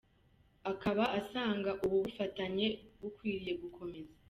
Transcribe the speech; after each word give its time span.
Akaba 0.71 1.03
asanga 1.19 1.71
ubu 1.83 1.97
bufatanye 2.03 2.67
bukwiriye 3.01 3.53
gukomeza. 3.61 4.13